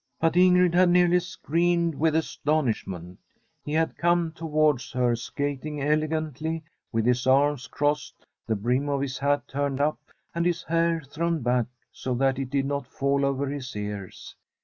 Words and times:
But 0.19 0.33
Ingrid 0.33 0.73
had 0.73 0.89
nearly 0.89 1.19
screamed 1.19 1.93
with 1.93 2.15
astonish 2.15 2.87
ment. 2.87 3.19
He 3.63 3.73
had 3.73 3.95
come 3.99 4.31
towards 4.31 4.91
her 4.93 5.15
skating 5.15 5.79
ele 5.79 6.07
gantly, 6.07 6.63
with 6.91 7.05
his 7.05 7.27
arms 7.27 7.67
crossed, 7.67 8.25
the 8.47 8.55
brim 8.55 8.89
of 8.89 9.01
his 9.01 9.19
hat 9.19 9.47
turned 9.47 9.79
up, 9.79 9.99
and 10.33 10.43
his 10.43 10.63
hair 10.63 11.03
thrown 11.07 11.43
back, 11.43 11.67
so 11.91 12.15
that 12.15 12.39
it 12.39 12.49
did 12.49 12.65
not 12.65 12.87
fall 12.87 13.23
over 13.23 13.45
his 13.47 13.75
ears. 13.75 14.35